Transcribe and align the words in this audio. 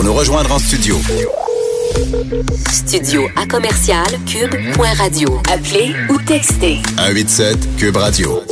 Pour 0.00 0.08
nous 0.08 0.14
rejoindre 0.14 0.50
en 0.50 0.58
studio. 0.58 0.98
Studio 2.72 3.28
à 3.36 3.44
commercial 3.44 4.06
cube.radio. 4.24 5.42
Appelez 5.52 5.94
ou 6.08 6.16
textez 6.22 6.78
187 6.96 7.76
Cube 7.76 7.98
Radio. 7.98 8.42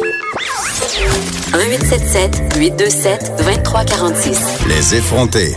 1877 1.55 2.55
827 2.59 3.33
2346. 3.39 4.39
Les 4.69 4.95
effrontés. 4.97 5.57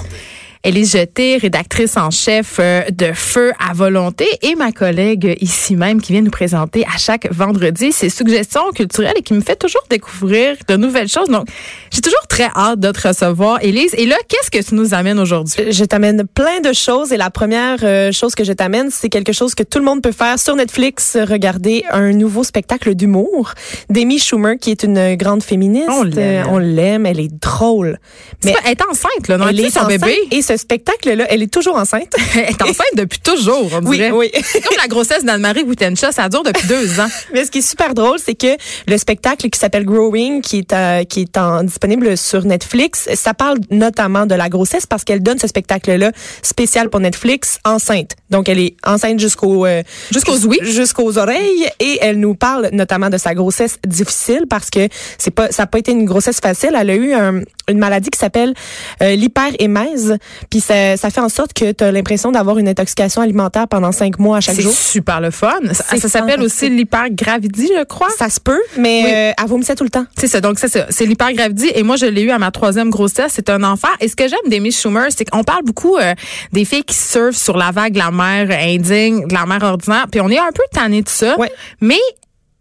Élise 0.63 0.91
Jeté, 0.91 1.37
rédactrice 1.37 1.97
en 1.97 2.11
chef 2.11 2.57
euh, 2.59 2.83
de 2.91 3.13
Feu 3.13 3.51
à 3.57 3.73
volonté, 3.73 4.27
et 4.43 4.53
ma 4.53 4.71
collègue 4.71 5.35
ici 5.41 5.75
même 5.75 5.99
qui 5.99 6.11
vient 6.13 6.21
nous 6.21 6.29
présenter 6.29 6.85
à 6.85 6.99
chaque 6.99 7.31
vendredi 7.33 7.91
ses 7.91 8.09
suggestions 8.09 8.71
culturelles 8.71 9.15
et 9.17 9.23
qui 9.23 9.33
me 9.33 9.41
fait 9.41 9.55
toujours 9.55 9.81
découvrir 9.89 10.55
de 10.67 10.75
nouvelles 10.75 11.07
choses. 11.07 11.29
Donc, 11.29 11.47
j'ai 11.91 12.01
toujours 12.01 12.27
très 12.29 12.49
hâte 12.55 12.79
de 12.79 12.91
te 12.91 13.07
recevoir, 13.07 13.57
Élise. 13.63 13.95
Et 13.97 14.05
là, 14.05 14.15
qu'est-ce 14.27 14.51
que 14.51 14.63
tu 14.63 14.75
nous 14.75 14.93
amènes 14.93 15.17
aujourd'hui? 15.17 15.71
Je 15.71 15.83
t'amène 15.83 16.27
plein 16.27 16.59
de 16.59 16.73
choses 16.73 17.11
et 17.11 17.17
la 17.17 17.31
première 17.31 17.79
euh, 17.81 18.11
chose 18.11 18.35
que 18.35 18.43
je 18.43 18.53
t'amène, 18.53 18.91
c'est 18.91 19.09
quelque 19.09 19.33
chose 19.33 19.55
que 19.55 19.63
tout 19.63 19.79
le 19.79 19.85
monde 19.85 20.03
peut 20.03 20.11
faire 20.11 20.37
sur 20.37 20.55
Netflix, 20.55 21.17
regarder 21.27 21.83
un 21.91 22.11
nouveau 22.11 22.43
spectacle 22.43 22.93
d'humour 22.93 23.55
d'Amy 23.89 24.19
Schumer, 24.19 24.57
qui 24.59 24.69
est 24.69 24.83
une 24.83 25.15
grande 25.15 25.41
féministe. 25.41 25.89
On 25.89 26.03
l'aime. 26.03 26.45
Euh, 26.45 26.49
on 26.51 26.59
l'aime, 26.59 27.07
elle 27.07 27.19
est 27.19 27.33
drôle. 27.41 27.97
Mais 28.45 28.53
elle 28.63 28.73
est 28.73 28.83
enceinte, 28.83 29.27
là, 29.27 29.39
non? 29.39 29.47
elle 29.47 29.59
est 29.59 29.71
son 29.71 29.79
enceinte 29.79 30.01
bébé. 30.01 30.15
et 30.29 30.41
ce 30.51 30.57
spectacle-là, 30.57 31.25
elle 31.29 31.41
est 31.43 31.51
toujours 31.53 31.75
enceinte. 31.77 32.13
Elle 32.33 32.41
est 32.49 32.61
enceinte 32.61 32.95
depuis 32.95 33.19
toujours, 33.19 33.69
on 33.73 33.85
Oui, 33.85 33.97
dirait. 33.97 34.11
oui. 34.11 34.31
C'est 34.43 34.61
comme 34.61 34.77
la 34.81 34.87
grossesse 34.87 35.23
d'Anne-Marie 35.23 35.63
Wittencha, 35.63 36.11
ça 36.11 36.27
dure 36.29 36.43
depuis 36.43 36.67
deux 36.67 36.99
ans. 36.99 37.07
Mais 37.33 37.45
ce 37.45 37.51
qui 37.51 37.59
est 37.59 37.69
super 37.69 37.93
drôle, 37.93 38.17
c'est 38.19 38.35
que 38.35 38.55
le 38.87 38.97
spectacle 38.97 39.49
qui 39.49 39.57
s'appelle 39.59 39.85
Growing, 39.85 40.41
qui 40.41 40.59
est 40.59 40.73
euh, 40.73 41.03
qui 41.05 41.21
est 41.21 41.37
en, 41.37 41.63
disponible 41.63 42.17
sur 42.17 42.43
Netflix, 42.45 43.07
ça 43.15 43.33
parle 43.33 43.57
notamment 43.69 44.25
de 44.25 44.35
la 44.35 44.49
grossesse 44.49 44.85
parce 44.85 45.03
qu'elle 45.03 45.21
donne 45.23 45.39
ce 45.39 45.47
spectacle-là 45.47 46.11
spécial 46.41 46.89
pour 46.89 46.99
Netflix 46.99 47.59
enceinte. 47.65 48.11
Donc 48.29 48.49
elle 48.49 48.59
est 48.59 48.75
enceinte 48.85 49.19
jusqu'au 49.19 49.65
euh, 49.65 49.83
Jusqu'aux 50.11 50.37
ouïes. 50.47 50.59
jusqu'aux 50.63 51.17
oreilles 51.17 51.67
et 51.79 51.99
elle 52.01 52.19
nous 52.19 52.35
parle 52.35 52.69
notamment 52.73 53.09
de 53.09 53.17
sa 53.17 53.33
grossesse 53.33 53.77
difficile 53.85 54.45
parce 54.49 54.69
que 54.69 54.87
c'est 55.17 55.31
pas 55.31 55.51
ça 55.51 55.63
a 55.63 55.67
pas 55.67 55.79
été 55.79 55.91
une 55.91 56.05
grossesse 56.05 56.39
facile. 56.39 56.75
Elle 56.77 56.89
a 56.89 56.95
eu 56.95 57.13
un- 57.13 57.41
une 57.69 57.77
maladie 57.77 58.09
qui 58.09 58.19
s'appelle 58.19 58.53
euh, 59.01 59.15
l'hyperémèse, 59.15 60.17
puis 60.49 60.59
ça, 60.61 60.97
ça 60.97 61.09
fait 61.09 61.21
en 61.21 61.29
sorte 61.29 61.53
que 61.53 61.71
tu 61.71 61.83
as 61.83 61.91
l'impression 61.91 62.31
d'avoir 62.31 62.57
une 62.57 62.67
intoxication 62.67 63.21
alimentaire 63.21 63.67
pendant 63.67 63.91
cinq 63.91 64.19
mois 64.19 64.37
à 64.37 64.41
chaque 64.41 64.55
C'est 64.55 64.61
jour. 64.61 64.73
super 64.73 65.21
le 65.21 65.31
fun. 65.31 65.49
Ça, 65.73 65.83
C'est 65.89 65.99
ça 65.99 66.09
s'appelle 66.09 66.41
aussi 66.41 66.69
l'hypergravidie, 66.69 67.69
je 67.77 67.83
crois. 67.83 68.09
Ça 68.17 68.29
se 68.29 68.39
peut, 68.39 68.61
mais 68.77 69.01
Oui. 69.03 69.11
euh, 69.13 69.31
elle 69.41 69.47
vomissait 69.49 69.75
tout 69.75 69.83
le 69.83 69.89
temps. 69.89 70.05
C'est 70.17 70.27
ça. 70.27 70.41
Donc, 70.41 70.59
c'est 70.59 70.67
ça. 70.67 70.85
C'est 70.89 71.05
l'hypergravidie. 71.05 71.71
Et 71.75 71.83
moi, 71.83 71.95
je 71.95 72.05
l'ai 72.05 72.21
eu 72.21 72.31
à 72.31 72.39
ma 72.39 72.51
troisième 72.51 72.89
grossesse. 72.89 73.31
C'est 73.35 73.49
un 73.49 73.63
enfer. 73.63 73.89
Et 73.99 74.07
ce 74.07 74.15
que 74.15 74.27
j'aime 74.27 74.39
d'Amy 74.49 74.71
Schumer, 74.71 75.07
c'est 75.15 75.25
qu'on 75.25 75.43
parle 75.43 75.63
beaucoup 75.63 75.97
euh, 75.97 76.13
des 76.51 76.65
filles 76.65 76.83
qui 76.83 76.95
surfent 76.95 77.37
sur 77.37 77.57
la 77.57 77.71
vague 77.71 77.93
de 77.93 77.99
la 77.99 78.11
mère 78.11 78.49
indigne, 78.51 79.27
de 79.27 79.33
la 79.33 79.45
mère 79.45 79.63
ordinaire. 79.63 80.05
Puis 80.11 80.21
on 80.21 80.29
est 80.29 80.39
un 80.39 80.51
peu 80.53 80.63
tanné 80.71 81.01
de 81.01 81.09
ça. 81.09 81.37
Ouais. 81.37 81.51
Mais 81.81 81.99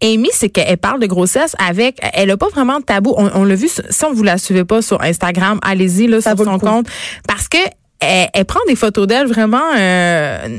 Amy, 0.02 0.28
c'est 0.32 0.48
qu'elle 0.48 0.78
parle 0.78 1.00
de 1.00 1.06
grossesse 1.06 1.54
avec, 1.58 1.98
elle 2.14 2.30
a 2.30 2.36
pas 2.36 2.48
vraiment 2.48 2.78
de 2.80 2.84
tabou. 2.84 3.14
On, 3.16 3.30
on 3.34 3.44
l'a 3.44 3.54
vu, 3.54 3.68
si 3.68 4.04
on 4.04 4.12
vous 4.12 4.22
la 4.22 4.38
suivez 4.38 4.64
pas 4.64 4.80
sur 4.82 5.00
Instagram, 5.02 5.58
allez-y 5.62 6.06
là 6.06 6.20
Ça 6.20 6.34
sur 6.36 6.44
son 6.44 6.58
compte, 6.58 6.86
parce 7.28 7.48
que 7.48 7.58
elle, 8.00 8.28
elle 8.32 8.44
prend 8.46 8.60
des 8.66 8.76
photos 8.76 9.06
d'elle 9.06 9.26
vraiment. 9.26 9.62
euh, 9.78 10.58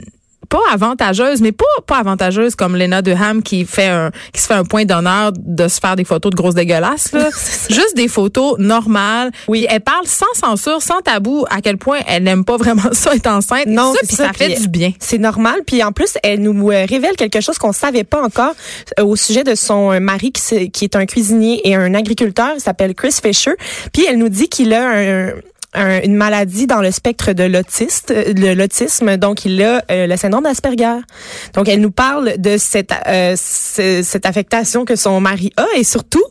pas 0.51 0.59
avantageuses, 0.73 1.41
mais 1.41 1.53
pas 1.53 1.63
pas 1.87 1.99
avantageuses 1.99 2.55
comme 2.55 2.75
Lena 2.75 3.01
Ham 3.19 3.41
qui 3.41 3.65
fait 3.65 3.87
un 3.87 4.11
qui 4.33 4.41
se 4.41 4.47
fait 4.47 4.53
un 4.53 4.65
point 4.65 4.83
d'honneur 4.83 5.31
de 5.33 5.67
se 5.69 5.79
faire 5.79 5.95
des 5.95 6.03
photos 6.03 6.29
de 6.29 6.35
grosses 6.35 6.55
dégueulasses 6.55 7.13
là. 7.13 7.29
Juste 7.69 7.95
des 7.95 8.09
photos 8.09 8.57
normales. 8.59 9.31
Oui. 9.47 9.65
Elle 9.69 9.79
parle 9.79 10.05
sans 10.05 10.25
censure, 10.33 10.81
sans 10.81 10.99
tabou 10.99 11.45
à 11.49 11.61
quel 11.61 11.77
point 11.77 11.99
elle 12.05 12.23
n'aime 12.23 12.43
pas 12.43 12.57
vraiment 12.57 12.81
ça 12.91 13.15
être 13.15 13.27
enceinte. 13.27 13.67
Non, 13.67 13.93
ça, 13.93 13.99
puis 14.05 14.15
ça, 14.15 14.27
ça, 14.27 14.33
fait 14.33 14.59
du 14.59 14.67
bien. 14.67 14.91
C'est 14.99 15.17
normal. 15.17 15.61
Puis 15.65 15.81
en 15.83 15.93
plus, 15.93 16.17
elle 16.21 16.41
nous 16.41 16.69
euh, 16.69 16.85
révèle 16.85 17.15
quelque 17.15 17.39
chose 17.39 17.57
qu'on 17.57 17.71
savait 17.71 18.03
pas 18.03 18.21
encore 18.21 18.53
euh, 18.99 19.05
au 19.05 19.15
sujet 19.15 19.45
de 19.45 19.55
son 19.55 19.93
euh, 19.93 19.99
mari 20.01 20.33
qui, 20.33 20.69
qui 20.69 20.83
est 20.83 20.95
un 20.97 21.05
cuisinier 21.05 21.61
et 21.63 21.75
un 21.75 21.93
agriculteur. 21.93 22.51
Il 22.55 22.61
s'appelle 22.61 22.93
Chris 22.93 23.15
Fisher. 23.23 23.53
Puis 23.93 24.05
elle 24.05 24.17
nous 24.17 24.29
dit 24.29 24.49
qu'il 24.49 24.73
a 24.73 24.89
un 24.89 25.31
un- 25.73 26.01
une 26.01 26.15
maladie 26.15 26.67
dans 26.67 26.81
le 26.81 26.91
spectre 26.91 27.33
de 27.33 27.43
l'autiste, 27.43 28.11
euh, 28.11 28.33
de 28.33 28.47
l'autisme, 28.53 29.17
donc 29.17 29.45
il 29.45 29.61
a 29.63 29.83
euh, 29.89 30.07
le 30.07 30.17
syndrome 30.17 30.43
d'Asperger. 30.43 30.99
Donc 31.53 31.69
elle 31.69 31.79
nous 31.81 31.91
parle 31.91 32.33
de 32.37 32.57
cette 32.57 32.91
euh, 33.07 33.35
ce- 33.37 34.01
cette 34.03 34.25
affectation 34.25 34.85
que 34.85 34.95
son 34.95 35.19
mari 35.21 35.51
a 35.57 35.65
et 35.77 35.83
surtout 35.83 36.23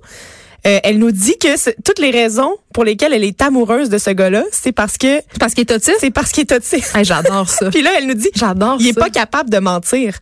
euh, 0.66 0.78
elle 0.84 0.98
nous 0.98 1.10
dit 1.10 1.38
que 1.38 1.56
toutes 1.82 1.98
les 2.00 2.10
raisons 2.10 2.54
pour 2.74 2.84
lesquelles 2.84 3.14
elle 3.14 3.24
est 3.24 3.40
amoureuse 3.40 3.88
de 3.88 3.96
ce 3.96 4.10
gars-là, 4.10 4.44
c'est 4.52 4.72
parce 4.72 4.98
que 4.98 5.22
Parce 5.38 5.54
qu'il 5.54 5.62
est 5.62 5.72
autiste? 5.72 5.96
c'est 6.00 6.10
parce 6.10 6.32
qu'il 6.32 6.42
est 6.42 6.52
autiste. 6.52 6.94
Hey, 6.94 7.04
j'adore 7.06 7.48
ça. 7.48 7.70
Puis 7.70 7.80
là, 7.80 7.92
elle 7.96 8.06
nous 8.06 8.12
dit, 8.14 8.28
J'adore 8.34 8.76
il 8.78 8.88
est 8.88 8.92
ça. 8.92 9.00
pas 9.00 9.08
capable 9.08 9.48
de 9.48 9.58
mentir. 9.58 10.18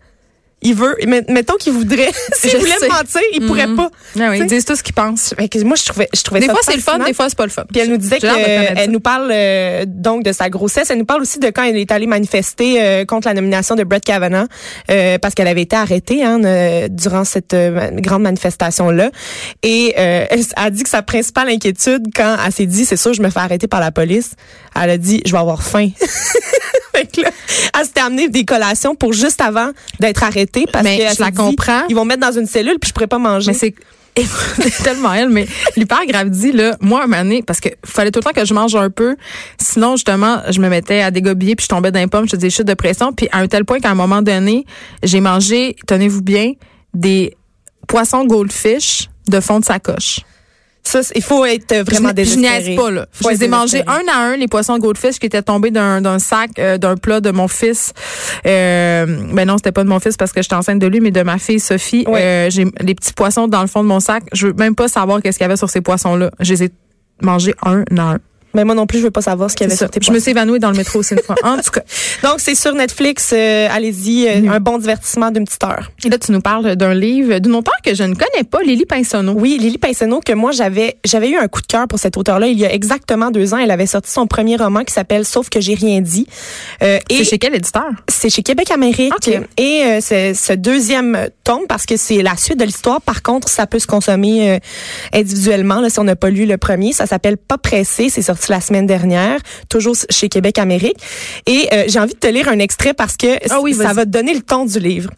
Il 0.61 0.75
veut, 0.75 0.97
mais- 1.07 1.25
mettons 1.29 1.55
qu'il 1.55 1.73
voudrait, 1.73 2.11
s'il 2.35 2.51
Je 2.51 2.57
voulait 2.57 2.73
sais. 2.81 2.89
mentir, 2.89 3.21
il 3.33 3.47
pourrait 3.47 3.69
Mhm. 3.69 3.77
pas. 3.77 3.91
Ah 4.19 4.31
oui, 4.31 4.39
ils 4.41 4.47
disent 4.47 4.65
tout 4.65 4.75
ce 4.75 4.83
qu'ils 4.83 4.95
pensent. 4.95 5.33
Fait 5.39 5.49
que 5.49 5.59
moi, 5.63 5.77
je 5.77 5.85
trouvais, 5.85 6.09
je 6.13 6.21
trouvais 6.23 6.41
Des 6.41 6.47
ça 6.47 6.53
fois, 6.53 6.63
c'est 6.65 6.75
le 6.75 6.83
fun, 6.83 6.99
des 6.99 7.15
fois, 7.15 7.29
c'est 7.29 7.39
pas 7.39 7.45
le 7.45 7.51
fun. 7.53 7.63
Puis 7.71 7.81
elle 7.81 7.91
nous 7.91 7.97
disait 7.97 8.19
qu'elle 8.19 8.91
nous 8.91 8.99
parle 8.99 9.31
euh, 9.33 9.85
donc 9.87 10.25
de 10.25 10.33
sa 10.33 10.51
grossesse. 10.51 10.91
Elle 10.91 10.99
nous 10.99 11.05
parle 11.05 11.23
aussi 11.23 11.39
de 11.39 11.47
quand 11.51 11.63
elle 11.63 11.77
est 11.77 11.93
allée 11.93 12.09
manifester 12.09 12.83
euh, 12.83 13.05
contre 13.05 13.29
la 13.29 13.35
nomination 13.35 13.77
de 13.77 13.85
Brett 13.85 14.05
Kavanaugh 14.05 14.49
euh, 14.91 15.19
parce 15.19 15.35
qu'elle 15.35 15.47
avait 15.47 15.63
été 15.63 15.77
arrêtée 15.77 16.25
hein, 16.25 16.43
euh, 16.45 16.89
durant 16.91 17.25
cette 17.25 17.55
euh, 17.55 17.91
grande 17.93 18.23
manifestation 18.23 18.91
là. 18.91 19.11
Et 19.63 19.95
euh, 19.97 20.27
elle 20.29 20.43
a 20.57 20.71
dit 20.71 20.83
que 20.83 20.89
sa 20.89 21.03
principale 21.03 21.51
inquiétude 21.51 22.07
quand 22.17 22.37
elle 22.45 22.53
s'est 22.53 22.67
dit 22.67 22.85
c'est 22.85 22.97
sûr 22.97 23.15
je 23.15 23.23
me 23.23 23.31
fais 23.31 23.39
arrêter 23.41 23.69
par 23.69 23.79
la 23.81 23.93
police, 23.93 24.33
elle 24.75 24.91
a 24.91 24.99
dit 24.99 25.23
je 25.25 25.31
vais 25.33 25.39
avoir 25.39 25.63
faim. 25.63 25.91
fait 26.99 27.07
que 27.07 27.21
là, 27.23 27.31
elle 27.79 27.85
s'était 27.85 28.01
amenée 28.01 28.29
des 28.29 28.45
collations 28.45 28.95
pour 28.95 29.13
juste 29.13 29.41
avant 29.41 29.71
d'être 30.01 30.23
arrêtée 30.23 30.65
parce 30.73 30.85
Mais 30.85 30.99
que 30.99 31.03
je 31.05 31.09
elle 31.09 31.17
la 31.19 31.31
dit, 31.31 31.37
comprends. 31.37 31.83
Ils 31.89 31.97
vont 31.97 32.05
me 32.05 32.09
mettre 32.11 32.27
dans 32.27 32.39
une 32.39 32.47
cellule 32.47 32.79
puis 32.81 32.89
je 32.89 32.95
pourrais 32.95 33.07
pas 33.07 33.19
manger. 33.19 33.53
Mais 33.53 33.59
c'est 33.59 33.75
tellement 34.83 35.15
elle, 35.15 35.29
mais 35.29 35.47
l'hypergravidie, 35.77 36.53
là, 36.53 36.77
moi, 36.81 37.05
un 37.05 37.07
moment 37.07 37.23
donné, 37.23 37.43
parce 37.43 37.61
que 37.61 37.69
fallait 37.85 38.11
tout 38.11 38.19
le 38.19 38.25
temps 38.25 38.33
que 38.33 38.45
je 38.45 38.53
mange 38.53 38.75
un 38.75 38.91
peu. 38.91 39.17
Sinon, 39.61 39.95
justement, 39.95 40.43
je 40.51 40.61
me 40.61 40.69
mettais 40.69 41.03
à 41.03 41.11
dégobiller 41.11 41.55
puis 41.55 41.65
je 41.65 41.69
tombais 41.69 41.93
dans 41.93 42.01
les 42.01 42.09
pommes, 42.09 42.25
je 42.25 42.31
faisais 42.31 42.49
des 42.49 42.51
chutes 42.51 42.67
de 42.67 42.75
pression. 42.75 43.13
Puis 43.13 43.29
à 43.33 43.39
un 43.39 43.47
tel 43.47 43.65
point 43.65 43.79
qu'à 43.79 43.91
un 43.91 43.95
moment 43.95 44.23
donné, 44.23 44.65
j'ai 45.03 45.21
mangé, 45.21 45.77
tenez-vous 45.87 46.23
bien, 46.23 46.53
des 46.95 47.37
poissons 47.87 48.25
goldfish 48.25 49.09
de 49.29 49.41
fond 49.41 49.61
de 49.61 49.65
sacoche. 49.65 50.21
Ça, 50.83 51.01
il 51.15 51.23
faut 51.23 51.45
être 51.45 51.75
vraiment 51.85 52.09
je, 52.09 52.13
je 52.13 52.15
désespéré. 52.15 52.63
niaise 52.63 52.77
pas, 52.77 52.91
là. 52.91 53.07
Faut 53.13 53.29
je 53.29 53.35
les 53.35 53.45
ai 53.45 53.49
mangés 53.49 53.83
désespéré. 53.83 54.03
un 54.09 54.13
à 54.13 54.19
un, 54.19 54.37
les 54.37 54.49
poissons 54.49 54.79
goldfish 54.79 55.19
qui 55.19 55.27
étaient 55.27 55.43
tombés 55.43 55.71
d'un 55.71 56.19
sac, 56.19 56.51
euh, 56.59 56.79
d'un 56.79 56.97
plat 56.97 57.21
de 57.21 57.31
mon 57.31 57.47
fils. 57.49 57.93
Euh, 58.47 59.05
ben 59.33 59.47
non, 59.47 59.59
c'était 59.59 59.73
pas 59.73 59.85
de 59.85 59.89
mon 59.89 60.01
fils 60.01 60.17
parce 60.17 60.33
que 60.33 60.41
j'étais 60.41 60.55
enceinte 60.55 60.79
de 60.79 60.87
lui, 60.87 61.01
mais 61.01 61.11
de 61.11 61.23
ma 61.23 61.39
fille 61.39 61.61
Sophie. 61.61 62.05
Ouais. 62.09 62.23
Euh, 62.23 62.51
j'ai 62.51 62.65
les 62.81 62.95
petits 62.95 63.13
poissons 63.13 63.49
dans 63.49 63.61
le 63.61 63.67
fond 63.69 63.83
de 63.83 63.89
mon 63.89 64.01
sac. 64.01 64.23
Je 64.33 64.47
veux 64.47 64.53
même 64.55 64.75
pas 64.75 64.89
savoir 64.89 65.21
qu'est-ce 65.21 65.39
qu'il 65.39 65.45
y 65.45 65.51
avait 65.51 65.57
sur 65.57 65.69
ces 65.69 65.81
poissons-là. 65.81 66.31
Je 66.41 66.55
les 66.55 66.65
ai 66.65 66.71
mangés 67.21 67.55
un 67.63 67.85
à 67.97 68.03
un. 68.15 68.19
Mais 68.55 68.65
moi 68.65 68.75
non 68.75 68.87
plus, 68.87 68.99
je 68.99 69.05
veux 69.05 69.11
pas 69.11 69.21
savoir 69.23 69.51
ce 69.51 69.57
qu'il 69.57 69.67
y 69.67 69.69
avait 69.71 69.77
sur 69.77 69.91
tes 69.91 70.01
Je 70.03 70.11
me 70.11 70.19
suis 70.19 70.31
évanouie 70.31 70.59
dans 70.59 70.71
le 70.71 70.77
métro 70.77 71.01
aussi 71.01 71.15
une 71.15 71.21
fois. 71.23 71.37
En 71.43 71.57
tout 71.59 71.71
cas. 71.71 71.83
Donc, 72.23 72.37
c'est 72.39 72.55
sur 72.55 72.75
Netflix. 72.75 73.31
euh, 73.33 73.69
Allez-y, 73.71 74.27
euh, 74.27 74.51
un 74.51 74.61
bon 74.61 74.79
divertissement 74.79 75.31
d'une 75.31 75.45
petite 75.45 75.63
heure. 75.65 75.91
Et 76.05 76.09
là, 76.09 76.19
tu 76.19 76.33
nous 76.33 76.41
parles 76.41 76.75
d'un 76.77 76.95
livre 76.95 77.39
d'une 77.41 77.55
auteure 77.55 77.77
que 77.85 77.95
je 77.95 78.03
ne 78.05 78.15
connais 78.15 78.45
pas, 78.51 78.63
Lily 78.63 78.87
Pinsonneau. 78.87 79.35
Oui, 79.35 79.59
Lily 79.61 79.79
Pinsonneau, 79.79 80.21
que 80.21 80.33
moi, 80.33 80.53
j'avais 80.53 80.97
j'avais 81.05 81.31
eu 81.31 81.37
un 81.37 81.47
coup 81.49 81.61
de 81.61 81.67
cœur 81.67 81.87
pour 81.89 81.99
cette 81.99 82.17
auteure-là. 82.17 82.47
Il 82.49 82.59
y 82.59 82.65
a 82.65 82.73
exactement 82.73 83.31
deux 83.31 83.53
ans, 83.55 83.59
elle 83.59 83.71
avait 83.71 83.87
sorti 83.87 84.11
son 84.11 84.27
premier 84.27 84.57
roman 84.57 84.83
qui 84.85 84.93
s'appelle 84.95 85.25
Sauf 85.25 85.49
que 85.51 85.61
j'ai 85.61 85.75
rien 85.75 86.01
dit. 86.01 86.27
Euh, 86.83 86.99
C'est 87.11 87.25
chez 87.25 87.39
quel 87.39 87.55
éditeur? 87.55 87.91
c'est 88.09 88.31
chez 88.31 88.43
Québec 88.43 88.71
Amérique. 88.71 89.13
Ok. 89.15 89.41
Et 89.59 90.01
ce 90.01 90.53
deuxième 90.55 91.29
tome, 91.45 91.63
parce 91.69 91.87
que 91.87 91.97
c'est 91.97 92.23
la 92.23 92.37
suite 92.37 92.59
de 92.59 92.65
l'histoire, 92.65 93.01
par 93.03 93.23
contre, 93.23 93.49
ça 93.49 93.67
peut 93.67 93.79
se 93.79 93.87
consommer 93.87 94.59
individuellement, 95.13 95.81
là, 95.81 95.91
si 95.91 95.99
on 95.99 96.05
n'a 96.05 96.17
pas 96.17 96.31
lu 96.31 96.47
le 96.47 96.57
premier. 96.59 96.93
Ça 96.93 97.07
s'appelle 97.07 97.37
Pas 97.37 97.59
pressé. 97.59 98.09
C'est 98.09 98.23
sorti 98.23 98.38
la 98.49 98.61
semaine 98.61 98.87
dernière, 98.87 99.41
toujours 99.69 99.97
chez 100.11 100.29
Québec 100.29 100.59
Amérique. 100.59 100.99
Et 101.47 101.69
euh, 101.73 101.85
j'ai 101.89 101.99
envie 101.99 102.15
de 102.15 102.19
te 102.19 102.27
lire 102.27 102.49
un 102.49 102.59
extrait 102.59 102.95
parce 102.95 103.17
que 103.17 103.39
Ah 103.51 103.61
oui, 103.61 103.75
ça 103.75 103.93
va 103.93 104.05
te 104.05 104.11
donner 104.11 104.35
le 104.35 104.43
ton 104.43 104.65
du 104.65 104.79
livre. 104.79 105.11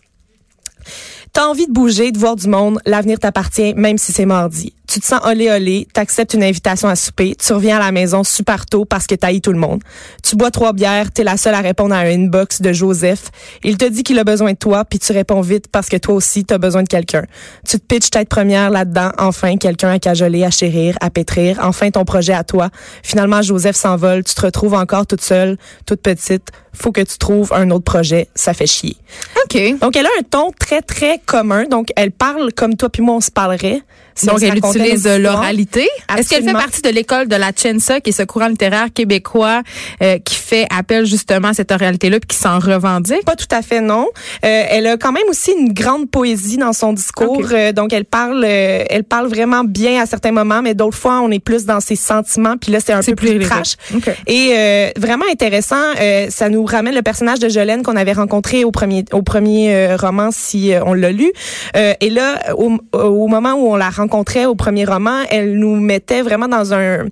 T'as 1.33 1.47
envie 1.47 1.67
de 1.67 1.73
bouger, 1.73 2.11
de 2.11 2.19
voir 2.19 2.35
du 2.35 2.49
monde, 2.49 2.81
l'avenir 2.87 3.19
t'appartient, 3.19 3.75
même 3.75 3.99
si 3.99 4.13
c'est 4.13 4.27
mardi. 4.27 4.75
Tu 4.91 4.99
te 4.99 5.07
sens 5.07 5.21
olé 5.25 5.49
olé, 5.49 5.87
t'acceptes 5.93 6.35
une 6.35 6.43
invitation 6.43 6.89
à 6.89 6.97
souper, 6.97 7.37
tu 7.37 7.53
reviens 7.53 7.77
à 7.77 7.79
la 7.79 7.93
maison 7.93 8.25
super 8.25 8.67
tôt 8.67 8.85
parce 8.85 9.07
que 9.07 9.15
t'haïs 9.15 9.41
tout 9.41 9.53
le 9.53 9.59
monde. 9.59 9.81
Tu 10.25 10.35
bois 10.35 10.51
trois 10.51 10.73
bières, 10.73 11.13
t'es 11.13 11.23
la 11.23 11.37
seule 11.37 11.55
à 11.55 11.61
répondre 11.61 11.95
à 11.95 11.99
un 11.99 12.07
inbox 12.07 12.61
de 12.61 12.73
Joseph. 12.73 13.31
Il 13.63 13.77
te 13.77 13.85
dit 13.85 14.03
qu'il 14.03 14.19
a 14.19 14.25
besoin 14.25 14.51
de 14.51 14.59
toi, 14.59 14.85
puis 14.85 14.99
tu 14.99 15.13
réponds 15.13 15.43
vite 15.43 15.69
parce 15.69 15.89
que 15.89 15.97
toi 15.97 16.15
aussi 16.15 16.45
t'as 16.45 16.59
besoin 16.59 16.83
de 16.83 16.89
quelqu'un. 16.89 17.23
Tu 17.69 17.79
te 17.79 17.85
pitches 17.87 18.11
tête 18.11 18.29
première 18.29 18.71
là-dedans, 18.71 19.13
enfin 19.19 19.57
quelqu'un 19.59 19.93
à 19.93 20.01
cajoler, 20.01 20.43
à 20.43 20.51
chérir, 20.51 20.97
à 21.01 21.09
pétrir, 21.09 21.61
enfin 21.63 21.93
ton 21.93 22.05
projet 22.05 22.33
à 22.33 22.43
toi. 22.43 22.71
Finalement 23.05 23.43
Joseph 23.43 23.77
s'envole, 23.77 24.25
tu 24.25 24.35
te 24.35 24.41
retrouves 24.41 24.75
encore 24.75 25.07
toute 25.07 25.23
seule, 25.23 25.57
toute 25.87 26.03
petite. 26.03 26.49
Faut 26.73 26.91
que 26.91 27.01
tu 27.01 27.17
trouves 27.17 27.53
un 27.53 27.71
autre 27.71 27.85
projet, 27.85 28.29
ça 28.35 28.55
fait 28.55 28.67
chier. 28.67 28.97
OK. 29.45 29.79
Donc, 29.81 29.97
elle 29.97 30.07
a 30.07 30.11
un 30.19 30.23
ton 30.23 30.53
très, 30.57 30.83
très 30.83 31.19
commun. 31.19 31.65
Donc, 31.65 31.89
elle 31.97 32.13
parle 32.13 32.53
comme 32.53 32.77
toi 32.77 32.89
puis 32.89 33.03
moi, 33.03 33.17
on 33.17 33.21
se 33.21 33.31
parlerait. 33.31 33.83
Donc, 34.27 34.43
elle 34.43 34.59
utilise 34.59 35.07
l'oralité. 35.07 35.89
Est-ce 36.17 36.29
qu'elle 36.29 36.45
fait 36.45 36.53
partie 36.53 36.83
de 36.83 36.91
l'école 36.91 37.29
de 37.29 37.37
la 37.37 37.53
Chensa, 37.55 38.01
qui 38.01 38.11
est 38.11 38.13
ce 38.13 38.23
courant 38.23 38.49
littéraire 38.49 38.89
québécois 38.93 39.63
euh, 40.03 40.19
qui 40.19 40.35
fait 40.35 40.67
appel 40.71 41.07
justement 41.07 41.49
à 41.49 41.55
cette 41.55 41.73
oralité-là 41.73 42.21
puis 42.21 42.29
qui 42.29 42.37
s'en 42.37 42.59
revendique? 42.59 43.25
Pas 43.25 43.37
tout 43.37 43.47
à 43.51 43.63
fait, 43.63 43.81
non. 43.81 44.09
Euh, 44.45 44.65
elle 44.69 44.87
a 44.87 44.97
quand 44.97 45.13
même 45.13 45.29
aussi 45.29 45.53
une 45.53 45.73
grande 45.73 46.11
poésie 46.11 46.57
dans 46.57 46.73
son 46.73 46.93
discours. 46.93 47.47
Euh, 47.53 47.73
donc, 47.73 47.93
elle 47.93 48.05
parle, 48.05 48.45
euh, 48.45 48.85
elle 48.89 49.05
parle 49.05 49.29
vraiment 49.29 49.65
bien 49.65 50.03
à 50.03 50.07
certains 50.07 50.33
moments, 50.33 50.63
mais 50.63 50.75
d'autres 50.75 50.99
fois, 50.99 51.21
on 51.21 51.31
est 51.31 51.39
plus 51.39 51.65
dans 51.65 51.81
ses 51.81 51.97
sentiments. 51.97 52.57
Puis 52.61 52.73
là, 52.73 52.81
c'est 52.85 52.93
un 52.93 53.03
peu 53.03 53.15
plus, 53.15 53.37
plus 53.37 53.47
trash. 53.47 53.77
lyrique. 53.91 54.09
Ok. 54.09 54.17
Et 54.27 54.53
euh, 54.57 54.91
vraiment 54.97 55.25
intéressant, 55.31 55.77
euh, 56.01 56.27
ça 56.31 56.49
nous 56.49 56.65
ramène 56.65 56.95
le 56.95 57.03
personnage 57.03 57.39
de 57.39 57.49
Jolene 57.49 57.83
qu'on 57.83 57.97
avait 57.97 58.13
rencontré 58.13 58.65
au 58.65 58.71
premier 58.71 59.05
au 59.13 59.23
premier 59.23 59.95
roman, 59.97 60.31
si 60.31 60.73
on 60.85 60.95
l'a 60.95 61.13
lu. 61.13 61.31
Euh, 61.77 61.95
et 62.01 62.11
là, 62.11 62.39
au, 62.57 62.79
au 62.93 63.27
moment 63.29 63.55
où 63.55 63.73
on 63.73 63.77
la 63.77 63.91
rencontrait 64.11 64.47
au 64.47 64.55
premier 64.55 64.85
roman, 64.85 65.23
elle 65.31 65.59
nous 65.59 65.77
mettait 65.77 66.23
vraiment 66.23 66.49
dans 66.49 66.75
un 66.75 67.07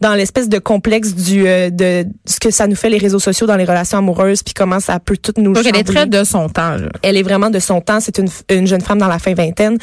dans 0.00 0.14
l'espèce 0.14 0.48
de 0.48 0.58
complexe 0.58 1.14
du 1.14 1.46
euh, 1.46 1.70
de 1.70 2.06
ce 2.24 2.40
que 2.40 2.50
ça 2.50 2.66
nous 2.66 2.74
fait 2.76 2.88
les 2.88 2.98
réseaux 2.98 3.18
sociaux 3.18 3.46
dans 3.46 3.56
les 3.56 3.64
relations 3.64 3.98
amoureuses, 3.98 4.42
puis 4.42 4.54
comment 4.54 4.80
ça 4.80 4.98
peut 4.98 5.16
tout 5.16 5.32
nous 5.36 5.52
Donc, 5.52 5.66
elle 5.66 5.76
est 5.76 5.84
très 5.84 6.06
de 6.06 6.24
son 6.24 6.48
temps. 6.48 6.76
là. 6.76 6.88
Elle 7.02 7.16
est 7.16 7.22
vraiment 7.22 7.50
de 7.50 7.58
son 7.58 7.80
temps. 7.80 8.00
C'est 8.00 8.18
une, 8.18 8.28
une 8.50 8.66
jeune 8.66 8.80
femme 8.80 8.98
dans 8.98 9.08
la 9.08 9.18
fin 9.18 9.34
vingtaine. 9.34 9.76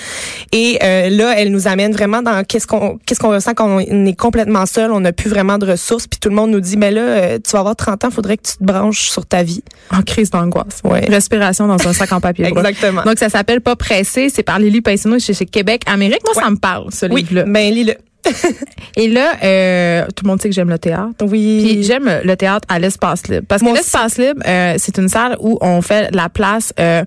Et 0.52 0.80
euh, 0.84 1.10
là, 1.10 1.36
elle 1.38 1.52
nous 1.52 1.68
amène 1.68 1.92
vraiment 1.92 2.22
dans 2.22 2.44
qu'est-ce 2.44 2.68
qu'on 2.68 2.98
qu'est-ce 3.06 3.20
qu'on 3.20 3.30
ressent 3.30 3.54
quand 3.54 3.68
on 3.68 4.06
est 4.06 4.20
complètement 4.20 4.66
seul. 4.66 4.92
On 4.92 5.02
n'a 5.02 5.14
plus 5.14 5.30
vraiment 5.30 5.58
de 5.58 5.68
ressources. 5.72 6.08
Puis 6.08 6.20
tout 6.20 6.30
le 6.30 6.36
monde 6.36 6.52
nous 6.52 6.62
dit, 6.62 6.78
mais 6.78 6.92
là, 6.92 7.02
euh, 7.02 7.40
tu 7.44 7.52
vas 7.52 7.60
avoir 7.60 7.76
30 7.76 8.06
ans, 8.06 8.10
faudrait 8.12 8.38
que 8.38 8.48
tu 8.48 8.58
te 8.58 8.64
branches 8.64 9.10
sur 9.10 9.26
ta 9.26 9.44
vie. 9.44 9.64
En 9.92 10.02
crise 10.02 10.32
d'angoisse. 10.32 10.82
Ouais. 10.84 11.06
Respiration 11.08 11.68
dans 11.68 11.88
un 11.88 11.94
sac 11.94 12.12
en 12.12 12.22
papier. 12.22 12.46
Exactement. 12.48 13.04
Donc, 13.04 13.20
ça 13.20 13.30
s'appelle 13.30 13.62
Pas 13.62 13.76
pressé. 13.76 14.30
C'est 14.30 14.44
par 14.44 14.60
Lily 14.60 14.82
Paisino 14.82 15.20
chez, 15.20 15.34
chez 15.34 15.46
Québec, 15.46 15.84
Amérique. 15.86 16.22
Moi, 16.26 16.44
ça 16.46 16.52
me 16.52 16.58
parle, 16.58 16.92
ce 16.92 17.08
oui, 17.08 17.22
livre-là. 17.22 17.44
ben 17.46 17.74
lis-le. 17.74 17.96
Et 18.98 19.08
là, 19.08 19.34
euh, 19.44 20.06
tout 20.16 20.24
le 20.24 20.30
monde 20.30 20.42
sait 20.42 20.50
que 20.50 20.56
j'aime 20.56 20.70
le 20.70 20.80
théâtre. 20.80 21.14
Oui. 21.22 21.62
Puis 21.66 21.84
j'aime 21.84 22.10
le 22.24 22.36
théâtre 22.36 22.66
à 22.70 22.80
l'espace 22.80 23.28
libre. 23.28 23.46
Parce 23.48 23.62
que 23.62 23.66
Moi 23.68 23.76
l'espace 23.78 24.18
libre, 24.18 24.42
euh, 24.48 24.76
c'est 24.78 24.98
une 24.98 25.10
salle 25.10 25.36
où 25.40 25.58
on 25.62 25.82
fait 25.82 26.14
la 26.16 26.30
place 26.30 26.74
euh, 26.80 27.04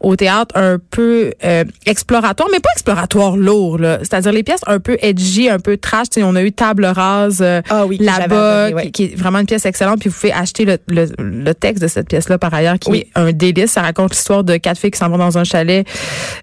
au 0.00 0.16
théâtre 0.16 0.56
un 0.56 0.78
peu 0.90 1.32
euh, 1.44 1.64
exploratoire, 1.86 2.48
mais 2.52 2.58
pas 2.60 2.68
exploratoire 2.74 3.36
lourd. 3.36 3.78
là. 3.78 3.98
C'est-à-dire 4.00 4.32
les 4.32 4.42
pièces 4.42 4.60
un 4.66 4.80
peu 4.80 4.96
edgy, 5.00 5.48
un 5.48 5.58
peu 5.60 5.76
trash. 5.76 6.10
Tu 6.10 6.20
sais, 6.20 6.26
on 6.26 6.34
a 6.34 6.42
eu 6.42 6.52
Table 6.52 6.84
Rase 6.86 7.38
euh, 7.40 7.60
Ah 7.70 7.86
oui, 7.86 7.98
là-bas, 8.00 8.70
ouais. 8.70 8.84
qui, 8.90 8.90
qui 8.92 9.04
est 9.04 9.16
vraiment 9.16 9.38
une 9.38 9.46
pièce 9.46 9.64
excellente. 9.66 10.00
Puis 10.00 10.08
vous 10.10 10.16
pouvez 10.20 10.32
acheter 10.32 10.64
le, 10.64 10.78
le, 10.88 11.06
le 11.18 11.54
texte 11.54 11.82
de 11.82 11.88
cette 11.88 12.08
pièce-là 12.08 12.38
par 12.38 12.52
ailleurs, 12.54 12.78
qui 12.78 12.90
Oui. 12.90 12.98
est 12.98 13.08
un 13.18 13.32
délice. 13.32 13.72
Ça 13.72 13.82
raconte 13.82 14.10
l'histoire 14.12 14.42
de 14.44 14.56
quatre 14.56 14.78
filles 14.78 14.90
qui 14.90 14.98
s'en 14.98 15.08
vont 15.08 15.18
dans 15.18 15.38
un 15.38 15.44
chalet 15.44 15.86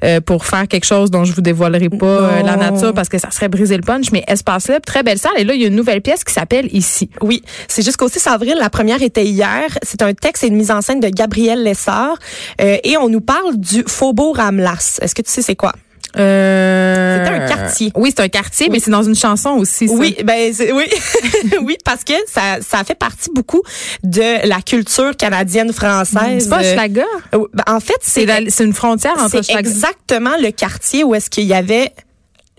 euh, 0.03 0.21
pour 0.21 0.45
faire 0.45 0.67
quelque 0.67 0.85
chose 0.85 1.11
dont 1.11 1.23
je 1.25 1.33
vous 1.33 1.41
dévoilerai 1.41 1.89
pas 1.89 2.41
la 2.43 2.55
nature 2.55 2.93
parce 2.93 3.09
que 3.09 3.17
ça 3.17 3.29
serait 3.31 3.49
briser 3.49 3.75
le 3.75 3.83
punch. 3.83 4.11
Mais 4.11 4.18
espace 4.27 4.67
libre, 4.67 4.81
très 4.85 5.03
belle 5.03 5.17
salle. 5.19 5.31
Et 5.37 5.43
là, 5.43 5.53
il 5.53 5.61
y 5.61 5.65
a 5.65 5.67
une 5.67 5.75
nouvelle 5.75 6.01
pièce 6.01 6.23
qui 6.23 6.33
s'appelle 6.33 6.67
Ici. 6.75 7.09
Oui, 7.21 7.41
c'est 7.67 7.83
jusqu'au 7.83 8.07
6 8.09 8.27
avril. 8.27 8.55
La 8.59 8.69
première 8.69 9.01
était 9.01 9.25
hier. 9.25 9.65
C'est 9.83 10.01
un 10.01 10.13
texte 10.13 10.43
et 10.43 10.47
une 10.47 10.55
mise 10.55 10.71
en 10.71 10.81
scène 10.81 10.99
de 10.99 11.09
Gabriel 11.09 11.63
Lessard. 11.63 12.17
Euh, 12.61 12.77
et 12.83 12.97
on 12.97 13.09
nous 13.09 13.21
parle 13.21 13.57
du 13.57 13.83
Faubourg 13.87 14.37
Ramlas. 14.37 14.99
Est-ce 15.01 15.15
que 15.15 15.21
tu 15.21 15.31
sais 15.31 15.41
c'est 15.41 15.55
quoi? 15.55 15.73
Euh, 16.17 17.17
C'était 17.23 17.35
un 17.35 17.47
quartier. 17.47 17.91
Oui, 17.95 18.11
c'est 18.15 18.23
un 18.23 18.27
quartier, 18.29 18.65
Oui. 18.67 18.71
mais 18.73 18.79
c'est 18.79 18.89
dans 18.91 19.03
une 19.03 19.15
chanson 19.15 19.51
aussi. 19.51 19.87
ça. 19.87 19.93
Oui, 19.93 20.15
ben 20.23 20.51
oui, 20.73 20.85
oui, 21.61 21.77
parce 21.85 22.03
que 22.03 22.13
ça, 22.27 22.57
ça 22.67 22.83
fait 22.83 22.95
partie 22.95 23.29
beaucoup 23.33 23.61
de 24.03 24.47
la 24.47 24.61
culture 24.61 25.15
canadienne 25.15 25.71
française. 25.71 26.43
C'est 26.43 26.49
pas 26.49 26.63
Schlager. 26.63 27.03
euh, 27.35 27.45
ben, 27.53 27.63
en 27.67 27.79
fait, 27.79 27.93
C'est 28.01 28.63
une 28.63 28.73
frontière 28.73 29.13
entre 29.19 29.43
c'est 29.43 29.55
exactement 29.55 30.35
le 30.41 30.51
quartier 30.51 31.03
où 31.03 31.13
est-ce 31.13 31.29
qu'il 31.29 31.45
y 31.45 31.53
avait 31.53 31.91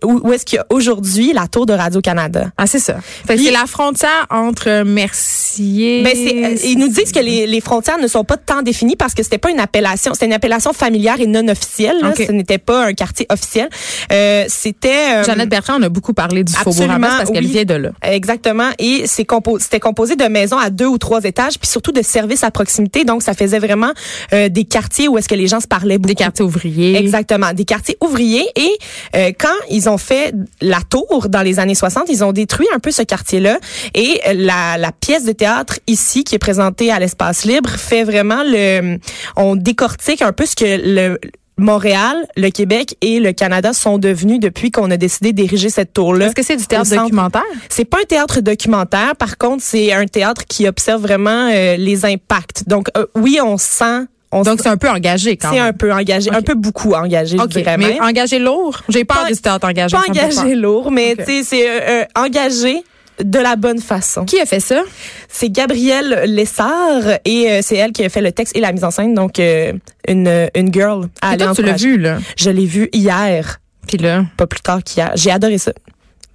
où, 0.05 0.21
où 0.23 0.33
est-ce 0.33 0.45
qu'il 0.45 0.57
y 0.57 0.61
a 0.61 0.67
aujourd'hui 0.71 1.33
la 1.33 1.47
tour 1.47 1.67
de 1.67 1.73
Radio 1.73 2.01
Canada. 2.01 2.51
Ah, 2.57 2.67
c'est 2.67 2.79
ça. 2.79 2.99
Fait 3.27 3.37
que 3.37 3.43
c'est 3.43 3.51
la 3.51 3.67
frontière 3.67 4.27
entre 4.31 4.83
Mercier. 4.83 6.03
Ben 6.03 6.13
c'est, 6.15 6.45
euh, 6.45 6.69
ils 6.71 6.79
nous 6.79 6.89
disent 6.89 7.13
que 7.13 7.21
les, 7.21 7.47
les 7.47 7.61
frontières 7.61 7.99
ne 7.99 8.07
sont 8.07 8.25
pas 8.25 8.37
tant 8.37 8.63
définies 8.63 8.97
parce 8.97 9.15
que 9.15 9.23
c'était 9.23 9.39
pas 9.39 9.51
une 9.51 9.61
appellation, 9.61 10.15
c'était 10.15 10.27
une 10.27 10.33
appellation 10.33 10.73
familière 10.73 11.21
et 11.21 11.27
non 11.27 11.47
officielle. 11.49 11.97
là. 12.03 12.13
Ce 12.17 12.33
n'était 12.33 12.59
pas 12.59 12.87
un 12.87 12.93
quartier 12.93 13.27
officiel. 13.31 13.69
Euh, 14.13 14.45
c'était 14.49 14.89
euh, 14.89 15.25
Jeannette 15.25 15.49
Bertrand, 15.49 15.79
on 15.79 15.83
a 15.83 15.89
beaucoup 15.89 16.15
parlé 16.15 16.45
du 16.45 16.53
Faubourg 16.53 16.87
parce 17.01 17.31
qu'elle 17.31 17.47
vient 17.47 17.65
de 17.65 17.75
là. 17.75 17.91
Exactement. 18.03 18.71
Et 18.79 19.05
c'est 19.07 19.25
compo 19.25 19.59
c'était 19.59 19.81
composé 19.81 20.17
de 20.17 20.25
maisons 20.25 20.59
à 20.59 20.71
deux 20.71 20.87
ou 20.87 20.99
trois 20.99 21.23
étages, 21.25 21.59
puis 21.59 21.69
surtout 21.69 21.93
de 21.93 22.03
services 22.03 22.45
à 22.45 22.51
proximité. 22.51 23.05
Donc, 23.05 23.23
ça 23.23 23.35
faisait 23.35 23.59
vraiment 23.59 23.93
euh, 24.33 24.49
des 24.49 24.65
quartiers 24.65 25.09
où 25.09 25.19
est-ce 25.19 25.29
que 25.29 25.35
les 25.35 25.47
gens 25.47 25.61
se 25.61 25.67
parlaient 25.67 25.99
beaucoup. 25.99 26.09
Des 26.09 26.15
quartiers 26.15 26.45
ouvriers. 26.45 26.97
Exactement, 26.97 27.53
des 27.53 27.65
quartiers 27.65 27.97
ouvriers. 28.01 28.47
Et 28.57 28.71
euh, 29.17 29.33
quand 29.39 29.49
ils 29.71 29.89
ont 29.89 29.90
fait 29.99 30.35
la 30.61 30.81
tour 30.89 31.29
dans 31.29 31.43
les 31.43 31.59
années 31.59 31.75
60, 31.75 32.05
ils 32.09 32.25
ont 32.25 32.33
détruit 32.33 32.67
un 32.75 32.79
peu 32.79 32.91
ce 32.91 33.03
quartier-là. 33.03 33.59
Et 33.95 34.21
euh, 34.27 34.33
la, 34.35 34.79
la 34.79 34.93
pièce 34.93 35.25
de 35.25 35.33
théâtre 35.33 35.79
ici, 35.87 36.25
qui 36.25 36.35
est 36.35 36.41
présentée 36.41 36.91
à 36.91 36.99
l'espace 36.99 37.45
libre, 37.45 37.71
fait 37.71 38.05
vraiment 38.05 38.43
le... 38.45 38.99
On 39.37 39.57
décortique 39.57 40.23
un 40.23 40.33
peu 40.33 40.47
ce 40.47 40.57
que 40.57 40.65
le... 40.65 41.19
Montréal, 41.61 42.27
le 42.37 42.51
Québec 42.51 42.97
et 43.03 43.21
le 43.21 43.33
Canada 43.33 43.73
sont 43.73 43.99
devenus 43.99 44.41
depuis 44.41 44.71
qu'on 44.71 44.91
a 44.91 44.97
décidé 44.97 45.33
d'ériger 45.33 45.69
cette 45.69 45.93
tour-là. 45.93 46.27
Est-ce 46.27 46.35
que 46.35 46.43
c'est 46.43 46.57
du 46.57 46.67
théâtre 46.67 46.91
documentaire? 46.91 47.43
C'est 47.69 47.85
pas 47.85 47.99
un 47.99 48.07
théâtre 48.07 48.41
documentaire, 48.41 49.15
par 49.15 49.39
contre, 49.39 49.63
c'est 49.63 49.93
un 49.93 50.07
théâtre 50.07 50.47
qui 50.47 50.67
observe 50.67 51.03
vraiment 51.03 51.51
euh, 51.53 51.77
les 51.77 52.05
impacts. 52.05 52.67
Donc 52.67 52.89
euh, 52.97 53.07
oui, 53.15 53.39
on 53.43 53.59
sent 53.59 54.07
on 54.33 54.43
Donc, 54.43 54.61
c'est 54.63 54.69
un 54.69 54.77
peu 54.77 54.89
engagé 54.89 55.37
quand 55.37 55.51
c'est 55.51 55.57
même. 55.57 55.67
un 55.67 55.73
peu 55.73 55.93
engagé, 55.93 56.31
un 56.31 56.43
peu 56.43 56.55
beaucoup 56.55 56.93
engagé, 56.95 57.37
OK, 57.39 57.47
je 57.53 57.59
dirais 57.59 57.77
mais 57.77 57.89
même. 57.95 58.03
engagé 58.03 58.39
lourd? 58.39 58.81
J'ai 58.89 59.05
peur 59.05 59.23
Pas- 59.23 59.31
du 59.33 59.37
théâtre 59.37 59.67
engagé. 59.69 59.97
Pas 59.97 60.05
engagé 60.09 60.55
lourd, 60.55 60.91
mais 60.93 61.17
tu 61.17 61.25
sais, 61.25 61.43
c'est 61.45 61.69
euh, 61.69 61.81
euh, 61.89 62.05
engagé 62.17 62.83
de 63.23 63.39
la 63.39 63.57
bonne 63.57 63.81
façon. 63.81 64.25
Qui 64.25 64.41
a 64.41 64.47
fait 64.47 64.61
ça? 64.61 64.81
C'est 65.29 65.51
Gabrielle 65.51 66.23
Lessard 66.27 67.03
et 67.25 67.51
euh, 67.51 67.61
c'est 67.63 67.77
elle 67.77 67.93
qui 67.93 68.03
a 68.05 68.09
fait 68.09 68.23
le 68.23 68.33
texte 68.33 68.57
et 68.57 68.61
la 68.61 68.73
mise 68.73 68.85
en 68.85 68.91
scène, 68.91 69.13
donc 69.15 69.39
euh, 69.39 69.73
une 70.09 70.49
une 70.55 70.73
girl 70.73 71.09
à 71.21 71.31
aller 71.31 71.45
toi, 71.45 71.55
tu 71.55 71.63
l'as 71.63 71.75
vu, 71.77 71.99
là? 71.99 72.19
Je 72.39 72.49
l'ai 72.51 72.65
vu 72.67 72.89
hier, 72.95 73.59
Puis 73.87 73.99
là? 73.99 74.25
pas 74.39 74.47
plus 74.47 74.61
tard 74.63 74.83
qu'hier. 74.83 75.11
J'ai 75.17 75.31
adoré 75.31 75.59
ça. 75.59 75.73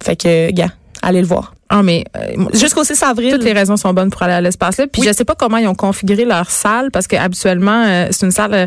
Fait 0.02 0.14
que, 0.14 0.50
gars, 0.52 0.68
allez 1.02 1.22
le 1.22 1.26
voir. 1.26 1.54
Ah, 1.68 1.82
mais. 1.82 2.04
euh, 2.16 2.44
Jusqu'au 2.54 2.84
6 2.84 3.02
avril. 3.02 3.32
Toutes 3.32 3.42
les 3.44 3.52
raisons 3.52 3.76
sont 3.76 3.92
bonnes 3.92 4.10
pour 4.10 4.22
aller 4.22 4.34
à 4.34 4.40
l'espace 4.40 4.78
là. 4.78 4.86
Puis 4.86 5.02
Oui. 5.02 5.08
je 5.08 5.12
sais 5.12 5.24
pas 5.24 5.34
comment 5.34 5.56
ils 5.56 5.66
ont 5.66 5.74
configuré 5.74 6.24
leur 6.24 6.50
salle 6.50 6.90
parce 6.90 7.06
que 7.06 7.16
habituellement 7.16 7.84
euh, 7.86 8.08
c'est 8.12 8.24
une 8.26 8.32
salle, 8.32 8.54
euh, 8.54 8.66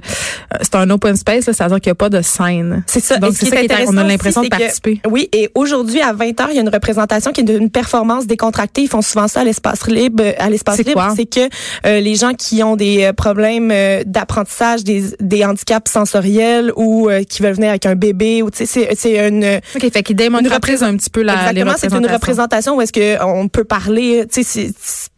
c'est 0.61 0.75
un 0.75 0.89
open 0.89 1.15
space, 1.15 1.45
là, 1.47 1.53
c'est-à-dire 1.53 1.79
qu'il 1.79 1.89
n'y 1.89 1.93
a 1.93 1.95
pas 1.95 2.09
de 2.09 2.21
scène. 2.21 2.83
C'est 2.87 2.99
ça. 2.99 3.17
Donc 3.17 3.33
ce 3.33 3.39
c'est 3.39 3.45
qui 3.45 3.51
ça 3.51 3.63
est 3.63 3.67
qui 3.67 3.73
est, 3.73 3.75
on 3.87 3.97
a 3.97 4.01
intéressant 4.01 4.07
l'impression 4.07 4.41
de 4.41 4.45
c'est 4.45 4.49
que- 4.49 4.57
participer. 4.57 5.01
Oui, 5.09 5.29
et 5.33 5.49
aujourd'hui 5.55 6.01
à 6.01 6.13
20h, 6.13 6.47
il 6.49 6.55
y 6.55 6.59
a 6.59 6.61
une 6.61 6.69
représentation 6.69 7.31
qui 7.31 7.41
est 7.41 7.49
une 7.49 7.69
performance 7.69 8.27
décontractée. 8.27 8.81
Ils 8.83 8.89
font 8.89 9.01
souvent 9.01 9.27
ça 9.27 9.41
à 9.41 9.43
l'espace 9.43 9.87
libre. 9.87 10.23
À 10.37 10.49
l'espace 10.49 10.77
C'est 10.77 10.87
libre, 10.87 11.13
c'est 11.15 11.25
que 11.25 11.47
euh, 11.85 11.99
les 12.01 12.15
gens 12.15 12.33
qui 12.33 12.63
ont 12.63 12.75
des 12.75 13.03
euh, 13.05 13.13
problèmes 13.13 13.69
euh, 13.71 14.03
d'apprentissage, 14.05 14.83
des, 14.83 15.03
des 15.19 15.45
handicaps 15.45 15.89
sensoriels 15.91 16.71
ou 16.75 17.09
euh, 17.09 17.23
qui 17.23 17.41
veulent 17.41 17.53
venir 17.53 17.69
avec 17.69 17.85
un 17.85 17.95
bébé, 17.95 18.41
ou 18.41 18.49
tu 18.51 18.57
sais, 18.57 18.65
c'est 18.65 18.95
c'est 18.95 19.27
une 19.27 19.59
Ok, 19.75 19.91
fait 19.91 20.03
qu'ils 20.03 20.15
démocratisent 20.15 20.83
un 20.83 20.95
petit 20.97 21.09
peu 21.09 21.21
la, 21.21 21.33
exactement, 21.49 21.73
c'est 21.77 21.93
une 21.93 22.07
représentation 22.11 22.75
où 22.75 22.81
est-ce 22.89 23.17
que 23.19 23.23
on 23.23 23.47
peut 23.47 23.63
parler, 23.63 24.25
tu 24.31 24.43
sais, 24.43 24.71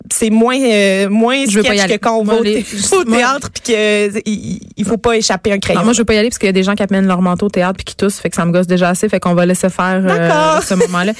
c'est- 0.10 0.30
moins 0.30 0.60
euh, 0.60 1.10
moins 1.10 1.46
Je 1.48 1.58
veux 1.58 1.63
pas 1.63 1.75
y 1.75 1.80
aller. 1.80 1.98
que 1.98 2.00
quand 2.04 2.18
on 2.18 2.24
va 2.24 2.36
au, 2.36 2.44
les- 2.44 2.63
théâtre 2.63 3.50
puis 3.51 3.74
que 3.74 4.20
il, 4.28 4.60
il 4.78 4.86
faut 4.86 4.98
pas 4.98 5.16
échapper 5.18 5.51
un 5.54 5.60
crayon. 5.60 5.80
Non, 5.80 5.86
moi 5.86 5.94
je 5.94 6.00
veux 6.00 6.06
pas 6.06 6.13
y 6.13 6.18
aller 6.18 6.30
parce 6.30 6.38
qu'il 6.38 6.48
y 6.48 6.50
a 6.50 6.54
des 6.54 6.63
gens 6.63 6.75
qui 6.75 6.84
amènent 6.84 7.08
leur 7.08 7.22
manteau 7.22 7.46
au 7.46 7.50
théâtre 7.50 7.75
puis 7.78 7.86
qui 7.86 7.96
toussent, 7.96 8.20
fait 8.20 8.30
que 8.30 8.36
ça 8.36 8.46
me 8.46 8.51
gosse 8.51 8.68
déjà 8.68 8.90
assez, 8.90 9.08
fait 9.10 9.20
qu'on 9.20 9.34
va 9.36 9.46
laisser 9.46 9.70
faire 9.70 10.01
euh, 10.06 10.62
ce 10.62 10.74
moment-là. 10.74 11.13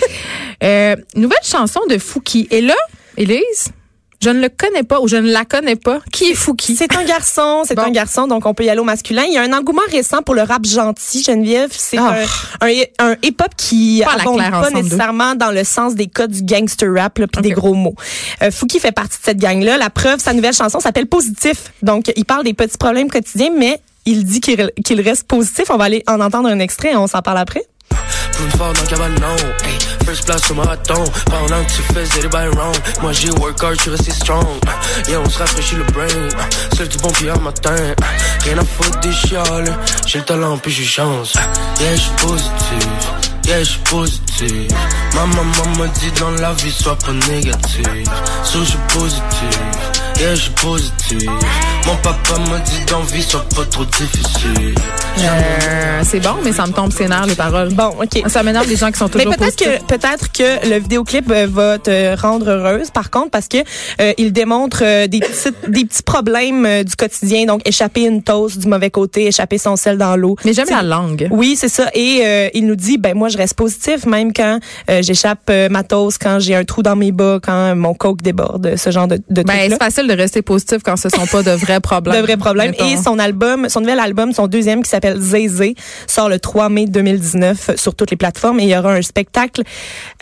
Euh, 0.64 0.96
nouvelle 1.16 1.38
chanson 1.44 1.80
de 1.90 1.98
Fouki. 1.98 2.48
Et 2.52 2.62
là, 2.62 2.76
Élise, 3.18 3.70
je 4.24 4.30
ne 4.30 4.40
le 4.40 4.50
connais 4.50 4.84
pas 4.84 5.00
ou 5.02 5.08
je 5.08 5.16
ne 5.18 5.32
la 5.32 5.46
connais 5.46 5.76
pas. 5.76 6.00
Qui 6.12 6.26
est 6.32 6.34
Fouki? 6.36 6.76
C'est 6.76 6.96
un 6.96 7.04
garçon, 7.04 7.64
c'est 7.66 7.76
Bon. 7.76 7.84
un 7.84 7.92
garçon, 7.92 8.28
donc 8.28 8.46
on 8.46 8.54
peut 8.54 8.64
y 8.64 8.70
aller 8.70 8.80
au 8.80 8.84
masculin. 8.84 9.24
Il 9.28 9.34
y 9.34 9.38
a 9.38 9.42
un 9.42 9.54
engouement 9.54 9.82
récent 9.92 10.22
pour 10.22 10.36
le 10.36 10.42
rap 10.44 10.66
gentil, 10.66 11.24
Geneviève. 11.24 11.70
C'est 11.72 11.98
Ah. 11.98 12.16
un, 12.62 12.68
un, 12.68 13.12
un 13.12 13.16
hip-hop 13.24 13.50
qui 13.58 14.02
Pas 14.06 14.22
abonde 14.22 14.38
pas 14.38 14.70
nécessairement 14.72 15.36
dans 15.36 15.52
le 15.52 15.64
sens 15.64 15.96
des 15.96 16.08
codes 16.08 16.32
du 16.32 16.44
gangster 16.44 16.94
rap 16.94 17.18
là, 17.18 17.28
puis 17.28 17.42
des 17.42 17.52
gros 17.52 17.74
mots. 17.74 17.96
Euh, 18.44 18.52
Fouki 18.52 18.80
fait 18.80 18.92
partie 18.92 19.18
de 19.18 19.24
cette 19.24 19.38
gang-là. 19.40 19.78
La 19.78 19.90
preuve, 19.90 20.20
sa 20.20 20.34
nouvelle 20.34 20.54
chanson 20.54 20.80
s'appelle 20.80 21.08
Positif. 21.08 21.72
Donc, 21.82 22.12
il 22.16 22.26
parle 22.26 22.44
des 22.44 22.54
petits 22.54 22.78
problèmes 22.78 23.10
quotidiens, 23.10 23.52
mais 23.58 23.80
il 24.06 24.24
dit 24.26 24.40
qu'il 24.42 24.72
qu'il 24.84 25.02
reste 25.02 25.28
positif. 25.28 25.66
On 25.70 25.78
va 25.78 25.86
aller 25.86 26.04
en 26.08 26.20
entendre 26.22 26.50
un 26.50 26.60
extrait 26.60 26.92
et 26.92 26.96
on 26.96 27.08
s'en 27.08 27.22
parle 27.22 27.38
après. 27.38 27.64
First 30.06 30.26
place 30.26 30.52
au 30.52 30.56
marathon. 30.56 31.04
Pendant 31.26 31.64
que 31.64 31.72
tu 31.72 31.82
faisais 31.94 32.22
les 32.22 32.28
bails 32.28 32.50
wrong, 32.50 32.76
moi 33.02 33.12
j'ai 33.14 33.32
work 33.32 33.64
hard, 33.64 33.78
je 33.86 34.04
suis 34.04 34.12
strong. 34.12 34.46
Yeah, 35.08 35.20
on 35.20 35.30
se 35.30 35.38
rafraîchit 35.40 35.76
le 35.76 35.84
brain, 35.86 36.08
seul 36.76 36.88
du 36.88 36.98
bon 36.98 37.12
pied 37.12 37.32
en 37.32 37.40
matin. 37.40 37.76
Rien 38.44 38.58
à 38.58 38.66
foutre 38.66 39.00
des 39.00 39.12
chiales, 39.12 39.78
j'ai 40.06 40.20
le 40.20 40.26
talent 40.26 40.58
puis 40.58 40.72
j'ai 40.72 40.84
chance. 40.84 41.34
Yeah, 41.80 41.96
je 41.96 42.02
suis 42.02 42.12
positif, 42.18 42.88
yeah, 43.46 43.60
je 43.60 43.70
suis 43.70 43.80
positif. 43.80 44.72
Ma 45.14 45.26
maman 45.26 45.78
m'a 45.78 45.88
dit 45.88 46.12
dans 46.20 46.32
la 46.32 46.54
vie, 46.54 46.72
sois 46.72 46.98
pas 46.98 47.14
négatif. 47.30 47.88
So, 48.44 48.60
je 48.64 48.98
positif, 48.98 49.60
Yeah, 50.20 50.36
je 50.36 50.42
suis 50.42 50.52
positif. 50.52 51.30
Mon 51.88 51.96
papa 52.04 52.38
m'a 52.50 52.60
dit 52.60 52.86
d'envie 52.88 53.24
soit 53.24 53.44
pas 53.56 53.66
trop 53.66 53.84
difficile. 53.86 54.76
Euh, 55.20 56.02
c'est 56.04 56.20
bon, 56.20 56.36
mais 56.44 56.52
ça 56.52 56.68
me 56.68 56.72
tombe 56.74 56.92
ses 56.94 57.08
nerfs, 57.08 57.26
les 57.26 57.34
paroles. 57.36 57.70
Bon, 57.74 57.90
OK. 58.02 58.22
Ça 58.28 58.44
m'énerve 58.44 58.68
les 58.70 58.76
gens 58.76 58.92
qui 58.92 59.00
sont 59.00 59.10
Mais 59.16 59.24
toujours 59.24 59.36
peut-être 59.38 59.56
positifs. 59.58 59.80
que 59.88 59.96
peut-être 59.98 60.32
que 60.32 60.70
le 60.70 60.78
vidéoclip 60.80 61.30
euh, 61.32 61.48
va 61.50 61.80
te 61.80 62.16
rendre 62.22 62.48
heureuse 62.50 62.92
par 62.92 63.10
contre 63.10 63.32
parce 63.32 63.48
que 63.48 63.58
euh, 64.00 64.14
il 64.20 64.32
démontre 64.32 64.82
euh, 64.84 65.08
des 65.08 65.20
petits 65.20 65.50
des 65.68 65.86
petits 65.86 66.04
problèmes 66.04 66.66
euh, 66.68 66.84
du 66.84 66.96
quotidien 66.96 67.46
donc 67.46 67.62
échapper 67.68 68.02
une 68.04 68.22
toast 68.22 68.60
du 68.60 68.68
mauvais 68.68 68.92
côté, 68.92 69.26
échapper 69.28 69.58
son 69.58 69.76
sel 69.76 69.98
dans 69.98 70.16
l'eau. 70.16 70.36
Mais 70.46 70.54
j'aime 70.54 70.70
la 70.70 70.84
langue. 70.84 71.28
Oui, 71.32 71.56
c'est 71.60 71.70
ça 71.70 71.90
et 71.96 72.22
euh, 72.24 72.50
il 72.54 72.68
nous 72.68 72.76
dit 72.76 73.00
ben 73.00 73.16
moi 73.18 73.30
je 73.30 73.38
reste 73.38 73.56
positif 73.56 74.06
même 74.06 74.34
quand 74.34 74.60
euh, 74.90 75.02
j'échappe 75.02 75.50
euh, 75.50 75.68
ma 75.70 75.84
toast, 75.84 76.20
quand 76.22 76.40
j'ai 76.40 76.56
un 76.56 76.64
trou 76.64 76.84
dans 76.84 76.96
mes 76.96 77.12
bas, 77.12 77.40
quand 77.42 77.76
mon 77.76 77.96
coke 77.96 78.22
déborde, 78.22 78.76
ce 78.78 78.92
genre 78.92 79.08
de 79.08 79.18
de 79.30 79.42
Ben, 79.44 79.68
trucs-là. 79.70 79.88
c'est 79.90 80.01
de 80.08 80.14
rester 80.14 80.42
positif 80.42 80.80
quand 80.84 80.96
ce 80.96 81.10
sont 81.10 81.26
pas 81.26 81.44
de 81.44 81.52
vrais 81.52 81.80
problèmes. 81.82 82.18
de 82.18 82.22
vrais 82.22 82.38
problèmes. 82.38 82.72
Mettons. 82.72 82.86
Et 82.86 82.98
son 82.98 83.20
album, 83.20 83.70
son 83.70 83.82
nouvel 83.82 84.00
album, 84.00 84.34
son 84.34 84.48
deuxième 84.48 84.84
qui 84.84 84.90
s'appelle 84.90 85.20
Zézé, 85.20 85.76
sort 86.08 86.30
le 86.30 86.40
3 86.40 86.70
mai 86.70 86.86
2019 86.86 87.72
sur 87.76 87.96
toutes 87.96 88.12
les 88.12 88.18
plateformes. 88.18 88.60
Et 88.60 88.64
il 88.64 88.70
y 88.70 88.78
aura 88.78 88.94
un 88.94 89.02
spectacle 89.02 89.62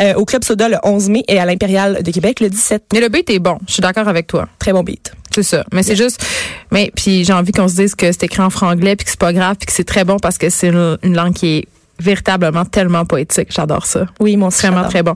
euh, 0.01 0.13
au 0.15 0.25
Club 0.25 0.43
Soda 0.43 0.69
le 0.69 0.77
11 0.83 1.09
mai 1.09 1.24
et 1.27 1.39
à 1.39 1.45
l'Impérial 1.45 2.03
de 2.03 2.12
Québec 2.12 2.39
le 2.39 2.50
17. 2.50 2.83
Mais 2.93 3.01
le 3.01 3.09
beat 3.09 3.29
est 3.29 3.39
bon. 3.39 3.57
Je 3.67 3.74
suis 3.74 3.81
d'accord 3.81 4.07
avec 4.07 4.27
toi. 4.27 4.48
Très 4.59 4.74
bon 4.74 4.83
beat. 4.83 5.12
C'est 5.33 5.43
ça. 5.43 5.63
Mais 5.74 5.83
c'est 5.83 5.95
juste, 5.95 6.25
mais 6.71 6.91
puis 6.95 7.24
j'ai 7.24 7.33
envie 7.33 7.51
qu'on 7.51 7.67
se 7.67 7.75
dise 7.75 7.95
que 7.95 8.12
c'est 8.12 8.24
écrit 8.24 8.41
en 8.41 8.50
franglais 8.50 8.95
puis 8.95 9.05
que 9.05 9.12
c'est 9.12 9.19
pas 9.19 9.31
grave 9.31 9.57
puis 9.59 9.67
que 9.67 9.74
c'est 9.74 9.83
très 9.83 10.03
bon 10.03 10.17
parce 10.17 10.38
que 10.39 10.50
c'est 10.50 10.69
une, 10.69 10.98
une 11.03 11.15
langue 11.15 11.33
qui 11.33 11.48
est 11.57 11.67
véritablement 12.00 12.65
tellement 12.65 13.06
poétique. 13.06 13.50
J'adore 13.51 13.86
ça. 13.86 14.06
Oui, 14.20 14.38
mon 14.38 14.50
Vraiment 14.50 14.88
très 14.88 15.03
bon. 15.03 15.15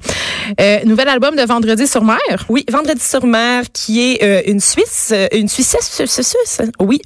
Euh, 0.60 0.80
nouvel 0.86 1.10
album 1.10 1.36
de 1.36 1.42
Vendredi 1.42 1.88
sur 1.88 2.04
mer? 2.04 2.18
Oui, 2.50 2.66
Vendredi 2.72 3.04
sur 3.04 3.26
mer, 3.26 3.64
qui 3.74 4.02
est 4.02 4.24
euh, 4.24 4.42
une 4.48 4.60
Suisse, 4.60 5.12
euh, 5.14 5.28
une 5.34 5.48
Suissesse, 5.48 5.92
Suisse, 5.92 6.22
Suisse, 6.22 6.62
oui. 6.80 7.02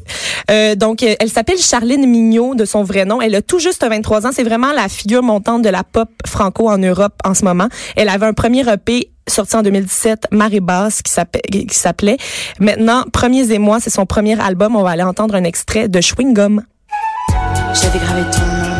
Euh, 0.52 0.76
donc, 0.76 1.04
euh, 1.04 1.16
elle 1.20 1.30
s'appelle 1.30 1.58
Charline 1.58 2.06
Mignot 2.06 2.56
de 2.56 2.66
son 2.66 2.84
vrai 2.84 3.06
nom. 3.06 3.22
Elle 3.22 3.36
a 3.36 3.42
tout 3.42 3.60
juste 3.60 3.86
23 3.88 4.28
ans. 4.28 4.30
C'est 4.34 4.44
vraiment 4.44 4.72
la 4.72 4.88
figure 4.88 5.24
montante 5.24 5.62
de 5.62 5.70
la 5.70 5.84
pop 5.84 6.10
franco 6.26 6.70
en 6.70 6.78
Europe 6.78 7.16
en 7.24 7.34
ce 7.34 7.44
moment. 7.44 7.68
Elle 7.96 8.10
avait 8.10 8.26
un 8.26 8.34
premier 8.34 8.62
EP 8.70 9.10
sorti 9.28 9.56
en 9.56 9.62
2017, 9.62 10.28
Marée 10.32 10.60
basse, 10.60 11.02
qui 11.02 11.12
s'appelait, 11.12 11.42
qui 11.66 11.76
s'appelait. 11.78 12.18
Maintenant, 12.60 13.04
Premiers 13.12 13.52
et 13.52 13.60
moi, 13.60 13.80
c'est 13.80 13.90
son 13.90 14.06
premier 14.06 14.40
album. 14.40 14.76
On 14.76 14.84
va 14.84 14.92
aller 14.92 15.04
entendre 15.04 15.36
un 15.36 15.44
extrait 15.44 15.88
de 15.88 16.00
Chewing 16.00 16.34
Gum. 16.34 16.64
J'avais 17.74 18.00
gravé 18.00 18.22
ton 18.32 18.40
nom 18.40 18.77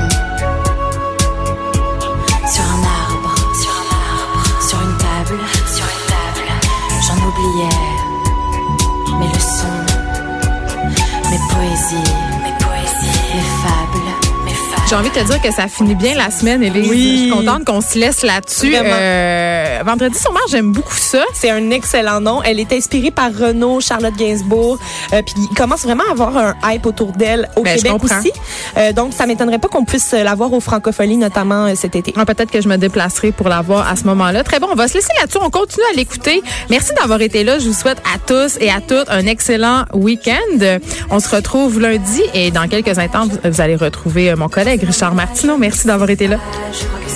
J'ai 14.90 14.96
envie 14.96 15.10
de 15.10 15.16
te 15.16 15.20
dire 15.26 15.42
que 15.42 15.52
ça 15.52 15.68
finit 15.68 15.96
bien 15.96 16.16
la 16.16 16.32
semaine, 16.32 16.64
Élise. 16.64 16.90
Oui. 16.90 17.12
Je 17.18 17.22
suis 17.24 17.30
contente 17.46 17.66
qu'on 17.66 17.82
se 17.82 17.98
laisse 18.00 18.22
là-dessus. 18.24 18.74
Euh, 18.74 19.80
Vendredi 19.86 20.18
sur 20.18 20.32
mer, 20.32 20.42
j'aime 20.50 20.72
beaucoup 20.72 20.96
ça. 20.96 21.24
C'est 21.34 21.50
un 21.50 21.72
excellent 21.72 22.22
nom. 22.22 22.42
Elle 22.42 22.58
est 22.62 22.72
inspirée 22.72 23.12
par 23.12 23.32
Renaud, 23.34 23.82
Charlotte 23.82 24.16
Gainsbourg. 24.16 24.80
Euh, 25.12 25.22
puis 25.24 25.36
il 25.52 25.56
commence 25.58 25.84
vraiment 25.84 26.06
à 26.08 26.12
avoir 26.12 26.38
un 26.38 26.56
hype 26.72 26.86
autour 26.86 27.12
d'elle 27.12 27.50
au 27.58 27.64
Ben, 27.64 27.76
Québec 27.76 28.02
aussi. 28.02 28.32
Euh, 28.78 28.94
donc 28.94 29.12
ça 29.14 29.26
m'étonnerait 29.26 29.60
pas 29.60 29.68
qu'on 29.68 29.84
puisse 29.84 30.14
la 30.14 30.36
voir 30.36 30.54
au 30.54 30.62
Francopholies, 30.62 31.18
notamment 31.18 31.66
euh, 31.66 31.74
cet 31.76 31.98
été. 31.98 32.14
Ah, 32.16 32.26
Peut-être 32.26 32.50
que 32.50 32.62
je 32.62 32.70
me 32.70 32.78
déplacerai 32.78 33.34
pour 33.34 33.50
la 33.50 33.62
voir 33.62 33.90
à 33.92 33.98
ce 33.98 34.06
moment-là. 34.06 34.46
Très 34.46 34.60
bon, 34.62 34.68
on 34.72 34.76
va 34.76 34.88
se 34.88 34.94
laisser 34.94 35.12
là-dessus. 35.20 35.38
On 35.42 35.50
continue 35.50 35.86
à 35.92 35.98
l'écouter. 35.98 36.42
Merci 36.70 36.94
d'avoir 36.94 37.20
été 37.22 37.44
là. 37.44 37.60
Je 37.60 37.68
vous 37.68 37.74
souhaite 37.78 38.02
à 38.16 38.20
tous 38.26 38.58
et 38.62 38.70
à 38.70 38.80
toutes 38.80 39.10
un 39.10 39.26
excellent 39.26 39.84
week-end. 39.94 40.78
On 41.10 41.20
se 41.20 41.28
retrouve 41.36 41.78
lundi 41.82 42.22
et 42.34 42.52
dans 42.52 42.70
quelques 42.70 42.98
instants, 42.98 43.28
vous- 43.28 43.38
vous 43.52 43.60
allez 43.62 43.76
retrouver 43.76 44.32
euh, 44.32 44.38
mon 44.38 44.48
collègue 44.48 44.77
Richard 44.86 45.16
Martineau. 45.16 45.58
Merci 45.58 45.88
d'avoir 45.88 46.10
été 46.10 46.28
là. 46.28 46.38
Je 46.72 46.86
crois 46.86 47.00
que 47.00 47.10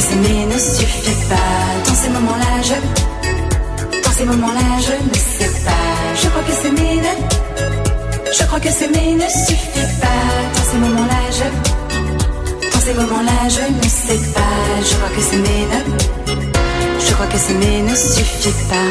c'est 0.00 0.16
mes 0.16 0.46
ne. 0.46 0.58
Suffit 0.58 1.28
pas. 1.28 1.36
Dans 1.86 1.94
ces 1.94 2.10
moments-là, 2.10 2.62
je. 2.62 4.02
Dans 4.02 4.12
ces 4.12 4.24
moments-là, 4.24 4.60
je 4.86 4.92
ne 5.08 5.14
sais 5.14 5.64
pas. 5.64 5.86
Je 6.22 6.28
crois 6.28 6.42
que 6.42 6.52
c'est 6.62 6.70
mes 6.70 6.96
ne. 6.96 7.14
Je 8.38 8.44
crois 8.44 8.60
que 8.60 8.70
c'est 8.70 8.88
mes 8.88 9.14
ne 9.14 9.28
suffit 9.46 9.88
pas. 10.00 10.22
Dans 10.54 10.66
ces 10.70 10.78
moments-là, 10.78 11.20
je. 11.38 12.70
Dans 12.72 12.80
ces 12.80 12.94
moments-là, 12.94 13.48
je 13.48 13.64
ne 13.74 13.90
sais 13.90 14.32
pas. 14.34 14.56
Je 14.88 14.94
crois 14.96 15.10
que 15.16 15.22
c'est 15.28 15.36
mes 15.36 15.66
ne. 15.72 15.80
Je 17.06 17.12
crois 17.14 17.26
que 17.26 17.38
mes 17.54 17.82
ne 17.82 17.94
suffit 17.94 18.54
pas. 18.68 18.88